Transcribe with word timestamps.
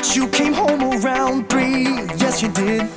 But 0.00 0.16
you 0.16 0.28
came 0.28 0.54
home 0.54 0.82
around 0.82 1.50
three, 1.50 1.84
yes 2.16 2.40
you 2.40 2.48
did. 2.48 2.88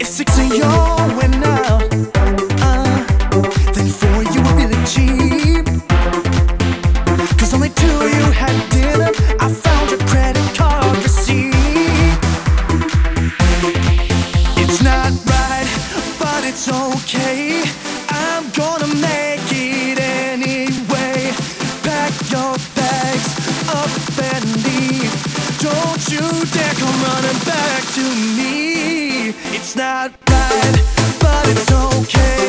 If 0.00 0.06
six 0.06 0.38
of 0.38 0.46
y'all 0.54 1.08
went 1.18 1.44
out, 1.44 1.82
uh, 2.62 3.02
then 3.74 3.88
four 3.88 4.22
you 4.32 4.40
were 4.46 4.54
really 4.54 4.80
cheap. 4.86 5.66
Cause 7.36 7.52
only 7.52 7.70
two 7.70 7.96
of 8.04 8.14
you 8.14 8.30
had 8.30 8.54
dinner, 8.70 9.10
I 9.40 9.52
found 9.52 9.90
your 9.90 9.98
credit 10.06 10.56
card 10.56 10.96
receipt. 10.98 11.50
It's 14.62 14.80
not 14.84 15.10
right, 15.26 15.68
but 16.20 16.44
it's 16.44 16.68
okay. 16.68 17.64
I'm 18.08 18.48
going. 18.50 18.71
you 26.12 26.20
dare 26.20 26.74
come 26.74 26.98
running 27.04 27.40
back 27.46 27.82
to 27.94 28.04
me. 28.36 29.30
It's 29.56 29.74
not 29.74 30.12
right, 30.28 30.76
but 31.20 31.48
it's 31.48 31.72
okay. 31.72 32.41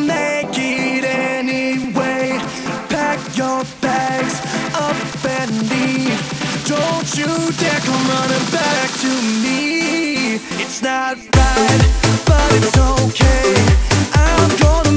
make 0.00 0.56
it 0.56 1.04
anyway. 1.04 2.38
Pack 2.88 3.20
your 3.36 3.64
bags 3.80 4.40
up 4.74 4.96
and 5.24 5.50
leave. 5.70 6.18
Don't 6.66 7.08
you 7.16 7.30
dare 7.58 7.80
come 7.80 8.04
running 8.08 8.46
back 8.52 8.88
to 9.04 9.10
me. 9.42 10.34
It's 10.62 10.82
not 10.82 11.16
right, 11.16 11.82
but 12.26 12.48
it's 12.58 12.76
okay. 12.76 13.54
I'm 14.14 14.58
gonna. 14.58 14.87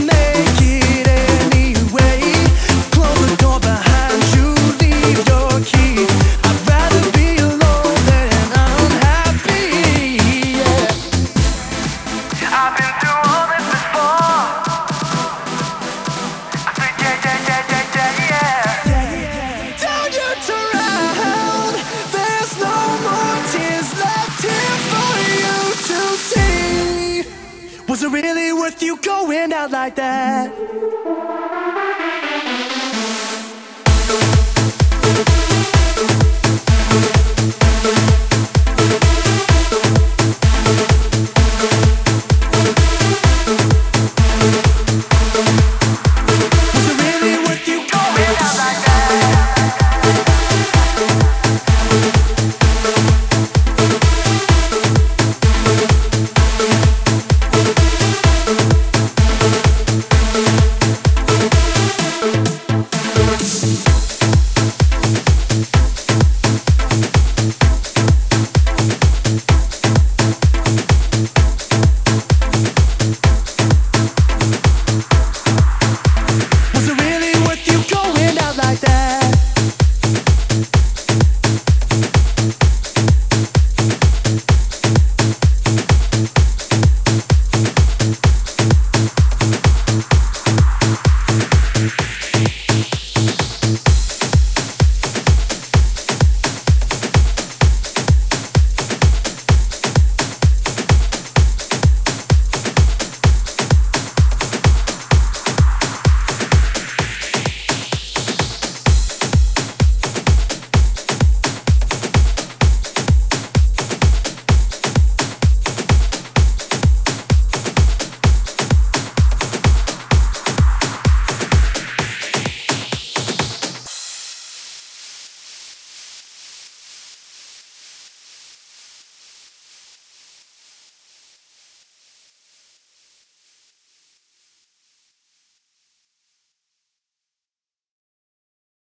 wind 29.28 29.54
out 29.54 29.72
like 29.72 29.96
that. 29.96 31.91